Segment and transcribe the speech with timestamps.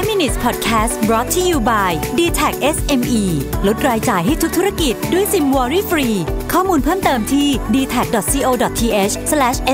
[0.00, 3.22] 5 minutes podcast brought to you by d t a c SME
[3.66, 6.08] ลดรายจ่ายให้ทุกธุรกิจด้วยซิมวอรี่ฟรี
[6.52, 9.14] ข้อมูลเพิ่มเติมที่ d t a c c o t h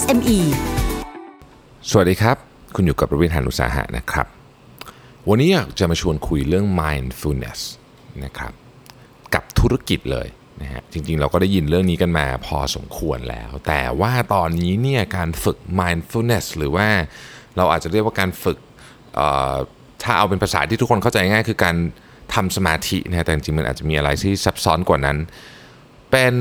[0.00, 0.38] s m e
[1.90, 2.36] สวัสดีครับ
[2.74, 4.26] คุณอยู่กับประวิทยานุสาหะนะครับ
[5.28, 7.60] วันนี้อยากจะมาชวนคุยเรื่อง mindfulness
[8.24, 8.52] นะครับ
[9.34, 10.28] กับธุรกิจเลย
[10.62, 16.88] นะฮะ จริงๆ เราก็ได้ยินเรื่องนี้กันมาพอสมควรแล้ว แต่ว่าตอนนี้เนี่ยการฝึก mindfulness หรือว่า
[17.56, 18.58] เราอาจจะเรียกว่าการฝึก
[20.04, 21.76] ถ้าเอาเป็นภาษาที่ทุกคนเข้าใจง่ายคือการ
[22.34, 25.16] ทำสมาธินะฮะแต่จริงๆมันอาจจะมีอะไรที่ซับซ้อนกว่านั้น
[26.10, 26.34] เป็น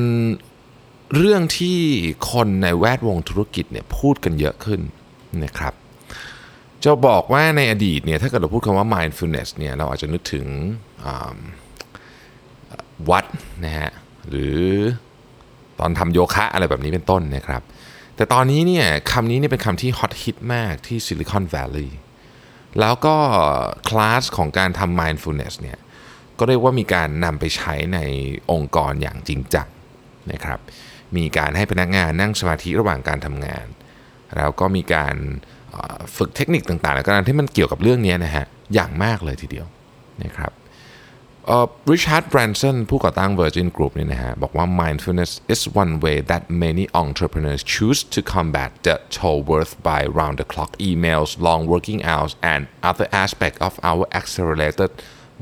[1.16, 1.80] เรื่องที่
[2.32, 4.82] คนในแวดวงธุรกิจเนี่ยพูดกันเยอะขึ้น
[5.44, 5.74] นะครับ
[6.84, 10.46] จะบอกว่าในอดีตเนี่ยถ้าเกิดเราพูดคำว่า mindfulness เนี่ยเราอาจจะนึกถึง
[13.10, 13.26] วัด
[13.66, 13.92] นะฮะ
[14.30, 14.60] หรือ
[15.80, 17.62] ตอนทำโยคะอะไรแบบนี้เป็นต้นนะครับ
[18.16, 21.98] แต่ตอนนี้เนี่ยคำนี้เนี่ยเป็นคำที่ฮอตฮิตมากที่ Silicon Valley
[22.80, 23.16] แล้วก็
[23.90, 25.80] คลาสของการทำ mindfulness เนี่ย
[26.40, 28.00] ก็เรียกว่ามีการนำไปใช้ใน
[28.52, 29.68] องค์กรอย่างจริงจัง
[30.32, 30.60] นะครับ
[31.18, 33.66] มีการให้พนักงานนั่งสมาธิระหว่างการทำงาน
[34.38, 35.16] แล้วก็มีการ
[36.18, 39.68] ฝึกเทคนิคต่างๆ แล้วก็การที่มันเกี่ยวกับเรื่องนี้นะฮะอย่างมากเลยทีเดียว
[40.24, 40.52] นะครับ
[41.92, 48.20] Richard Branson ผู้ก่อตั้ง Virgin Group นี่นะฮะบอกว่า mindfulness is one way that many entrepreneurs choose to
[48.34, 53.60] combat the toll wrought by round the clock emails long working hours and other aspects
[53.68, 54.92] of our accelerated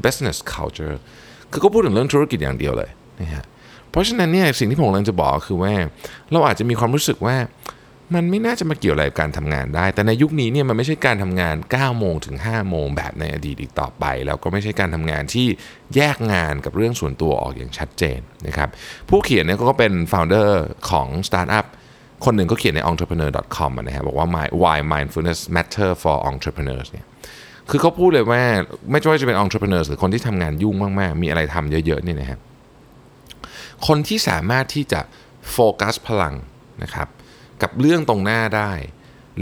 [0.05, 0.95] business culture
[1.52, 2.89] คือก็พูดถึงเรื่องธุรกิจอย่างเดียวเลย
[3.22, 3.44] นะฮะ
[3.89, 5.73] เพราะฉะนั้นเนี่ยสิ่งที่ผมกำลังจะบอกคือว่า
[6.31, 7.35] เราอาจจะมีความรู้สึกว่า
[8.16, 15.48] มันไม่น่าจะมาเกี่ยวอะไรกับการทำงานได้ แต่ในยุคนี้เนี่ยมันไม่ใช่การทำงาน 9 โมงถึง 5 โมงแบบในอดีตอีกต่อไป แล้วก็ไม่ใช่การทำงานที่
[15.95, 18.70] แยกงานกับเรื่องส่วนตัวออกอย่างชัดเจนนะครับ
[19.09, 20.50] ผู้เขียนเนี่ยก็เป็น founder
[20.90, 21.66] ของสตาร์ทอัพ
[22.26, 24.28] คนหนึ่งก็เขียนใน entrepreneur.com อะนะฮะบอกว่า
[24.64, 27.06] why mindfulness matter for entrepreneurs เนี่ย
[27.70, 28.42] คือเขาพูดเลยว่า
[28.90, 32.40] ไม่ว่าจะเป็น entrepreneurs หรือคนที่ทำงานยุ่งมากๆ มีอะไรทำเยอะๆเนี่ยนะครับ
[33.88, 35.02] คนที่สามารถที่จะ
[35.52, 36.35] โฟกัสพลัง
[36.84, 37.08] นะครับ
[37.63, 38.72] กับเรื่องตรงหน้าได้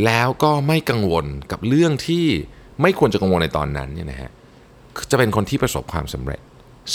[0.06, 2.25] แล้วก็ไม่กังวลกับเรื่องที่
[2.81, 4.31] ไม่ควรจะกังวลในตอนนั้นเนี่ยนะฮะ
[5.12, 6.41] จะเป็นคนที่ประสบความสำเร็จ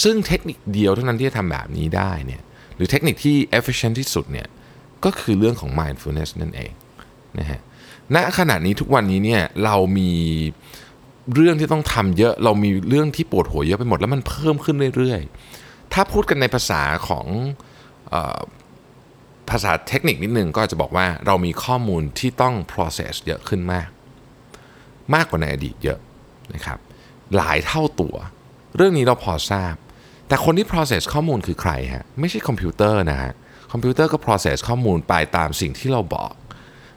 [0.02, 2.42] ซึ่งเทคนิคเดียวเท่านั้นที่จะทำแบบนี้ได้เนี่ย
[2.76, 4.48] หรือเทคนิคที่ efficient ที่สุดเนี่ย
[5.04, 6.72] ก็คือเรื่องของ mindfulness นั่นเอง
[7.38, 7.60] นะฮะ
[8.14, 10.12] ณขณะนี้ทุกวันนี้เนี่ยเรามี
[11.34, 17.26] เรื่องที่ต้องทำเยอะ เรามีเรื่องที่ปวดหัวเยอะไปหมดแล้วมันเพิ่มขึ้นเรื่อยๆ ถ้าพูดกันในภาษาของ
[19.50, 23.88] ภาษาเทคนิคนิดนึงก็จะบอกว่าเรามีข้อมูลที่ต้อง process เยอะขึ้นมาก
[25.14, 25.98] มากกว่าในอดีตเยอะ
[26.54, 26.78] นะครับ
[27.36, 28.14] หลายเท่าตัว
[28.76, 29.74] เรื่องนี้เราพอทราบ
[30.28, 33.32] แต่คนที่ process ข้อมูลคือใครฮะไม่ใช่คอมพิวเตอร์นะฮะ
[33.72, 36.32] คอมพิวเตอร์ก็ process ข้อมูลไปตามสิ่งที่เราบอก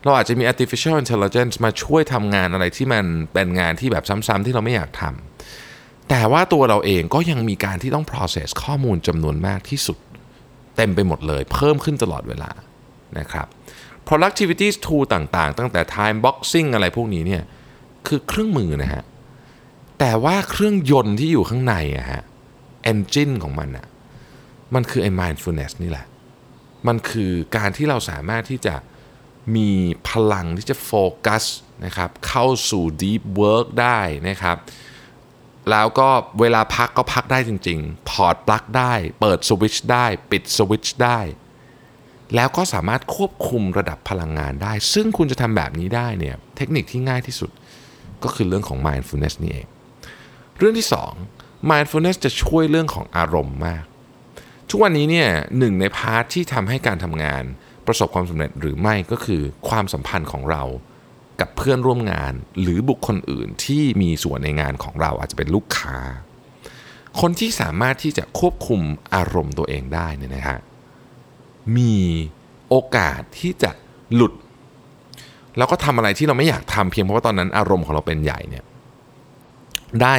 [0.03, 9.97] เราอาจจะมี artificial intelligence มาช่วยทำงานอะไรที่มันเป็นงานที่แบบซ้ำๆที่เราไม่อยากทำแต่ว่าตัวเราเองก็ยังมีการที่ต้อง process ข้อมูลจำนวนมากที่สุด
[10.77, 12.51] เต็มไปหมดเลย เพิ่มขึ้นตลอดเวลา
[13.19, 13.47] นะครับ
[14.07, 17.43] productivity tool ต่างๆ ตั้งแต่ time boxing อะไรพวกนี้เนี่ย
[18.07, 19.03] คือเครื่องมือนะฮะ
[19.99, 22.23] แต่ว่าเครื่องยนต์ที่อยู่ข้างในอะฮะ
[22.91, 23.87] engine ของมันอะ
[24.73, 26.05] มันคือไอ้ mindfulness นี่แหละ
[26.87, 28.75] มันคือการที่เราสามารถที่จะ
[29.55, 29.69] มี
[30.09, 30.91] พลังที่จะโฟ
[31.25, 31.43] กัส
[31.85, 33.99] นะครับ เข้าสู่ deep work ได้
[34.29, 34.57] นะครับ
[35.71, 41.19] แล้วก็เวลาพักก็พักได้จริง ๆ ถอดปลั๊กได้ เปิดสวิตช์ได้ ปิดสวิตช์ได้
[42.35, 47.51] แล้วก็สามารถควบคุมระดับพลังงานได้ ซึ่งคุณจะทำแบบนี้ได้เนี่ย เทคนิคที่ง่ายที่สุด
[48.23, 49.67] ก็คือเรื่องของ mindfulness นี่เอง
[50.57, 50.87] เรื่องที่
[51.29, 53.83] 2 mindfulness จะช่วยเรื่องของอารมณ์มาก
[54.69, 57.43] ทุกวันนี้เนี่ยหนึ่งในพาร์ทที่ทำให้การทำงาน
[57.87, 60.63] ประสบความสำเร็จหรือไม่ก็คือความสัมพันธ์ของเรา
[61.39, 65.97] กับเพื่อนร่วมงาน หรือบุคคลอื่นที่มีส่วนในงานของเราอาจจะเป็นลูกค้า
[67.19, 68.81] คนที่สามารถที่จะควบคุม
[69.15, 70.59] อารมณ์ตัวเองได้เนี่ยนะฮะ
[71.77, 71.95] มี
[72.69, 73.71] โอกาสที่จะ
[74.15, 74.33] หลุด
[75.57, 78.63] แล้วก็ทำอะไรที่เราไม่อยากทำเพียงเพราะว่าตอนนั้นอารมณ์ของเราเป็นใหญ่เนี่ย
[80.01, 80.15] ได้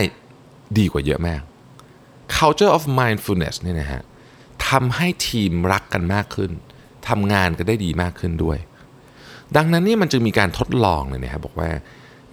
[0.78, 1.42] ดีกว่าเยอะมาก
[2.36, 4.02] culture of mindfulness เนี่ยนะฮะ
[4.68, 6.50] ทำให้ทีมรักกันมากขึ้น
[7.08, 8.58] ทำงานกันได้ดีมากขึ้นด้วย
[9.56, 11.70] ดังนั้นนี่มันจึงมีการทดลองเลยนะครับบอกว่า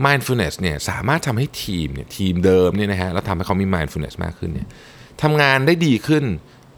[0.05, 4.67] mindfulness เนี่ยสามารถทำให้ทีมเนี่ยทีมเดิมเนี่ยนะฮะแล้วทำให้เขามี mindfulness มากขึ้นเนี่ย
[5.21, 6.23] ทำงานได้ดีขึ้น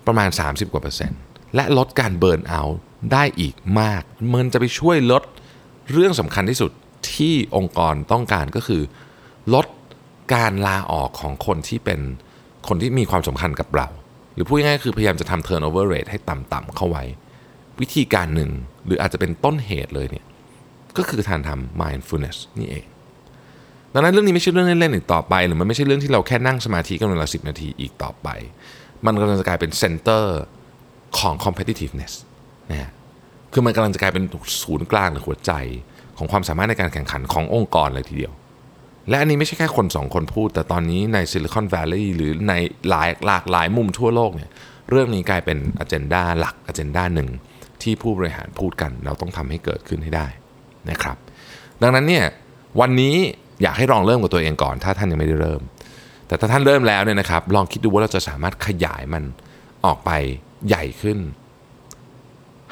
[0.07, 1.19] ประมาณ 30กว่าเปอร์เซ็นต์
[1.55, 2.79] และลดการเบิร์นเอาท์
[3.13, 4.03] ได้อีกมาก
[4.33, 5.23] มันจะไปช่วยลด
[5.91, 6.71] เรื่องสำคัญที่สุด
[7.13, 8.81] ที่องค์กรต้องการก็คือ
[9.53, 9.65] ลด
[10.33, 11.99] การลาออกของคนที่เป็น
[12.67, 13.87] คนที่มีความสำคัญกับเรา
[14.33, 17.03] หรือพูดง่ายๆคือพยายามจะทำ turnover rate ให้ต่ำๆเข้าไว้
[17.81, 18.51] วิธีการหนึ่ง
[18.85, 20.25] หรืออาจจะเป็นต้นเหตุเลยเนี่ย
[20.97, 22.85] ก็คือการทำ mindfulness นี่เอง
[23.93, 28.27] ดังนั้นเรื่องนี้ไม่ใช่เรื่องเล่นๆอีกต่อไป หรือมันไม่ใช่เรื่องที่เราแค่นั่งสมาธิกันเวลาสินาทีอีกต่อไป
[29.05, 30.39] มันกำลังจะกลายเป็น center
[31.19, 32.13] ของ competitiveness
[32.69, 32.91] นะฮะ
[33.53, 34.23] คือมันกำลังจะกลายเป็น
[34.61, 35.51] ศูนย์กลางหรือหัวใจ
[36.17, 38.33] ของความสามารถในการแข่งขันขององค์กรเลยทีเดียว
[39.09, 42.53] และอันนี้ไม่ใช่แค่คนสองคนพูด แต่ตอนนี้ใน Silicon Valley หรือใน
[42.89, 44.51] หลายหลากหลายมุมทั่วโลกเนี่ย
[44.89, 47.29] เรื่องนี้กลายเป็นอ g e n d a หลักอ g e n d a หนึ่ง
[47.81, 50.27] ที่ผู้บริหารพูดกัน เราต้องทำให้เกิดขึ้นให้ได้
[50.91, 51.17] นะครับ
[51.81, 52.25] ดังนั้นเนี่ย
[52.79, 53.15] วันนี้
[53.61, 55.61] อยากให้ลองเริ่มกับตัวเองก่อน ถ้าท่านยังไม่ได้เริ่ม
[56.27, 59.23] แต่ถ้าท่านเริ่มแล้วเนี่ยนะครับ ลองคิดดูว่าเราจะสามารถขยายมัน
[59.85, 60.11] ออกไป
[60.67, 61.17] ใหญ่ขึ้น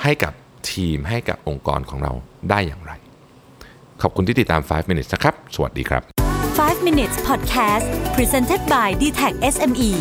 [0.03, 0.33] ให้กับ
[0.71, 2.11] ทีมให้กับองค์กรของเรา
[2.49, 2.91] ได้อย่างไร
[4.01, 6.03] ขอบคุณที่ติดตาม 5 minutes นะครับ สวัสดีครับ
[6.49, 7.85] 5 minutes podcast
[8.15, 9.91] presented by d t e c h SME